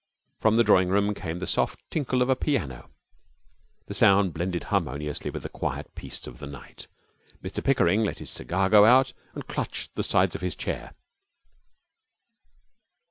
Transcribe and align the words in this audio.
From 0.39 0.55
the 0.55 0.63
drawing 0.63 0.89
room 0.89 1.13
came 1.13 1.37
the 1.37 1.45
soft 1.45 1.79
tinkle 1.91 2.23
of 2.23 2.29
a 2.31 2.35
piano. 2.35 2.89
The 3.85 3.93
sound 3.93 4.33
blended 4.33 4.63
harmoniously 4.63 5.29
with 5.29 5.43
the 5.43 5.49
quiet 5.49 5.93
peace 5.93 6.25
of 6.25 6.39
the 6.39 6.47
night. 6.47 6.87
Mr 7.43 7.63
Pickering 7.63 8.03
let 8.03 8.17
his 8.17 8.31
cigar 8.31 8.67
go 8.67 8.83
out 8.83 9.13
and 9.35 9.47
clutched 9.47 9.93
the 9.93 10.01
sides 10.01 10.33
of 10.33 10.41
his 10.41 10.55
chair. 10.55 10.95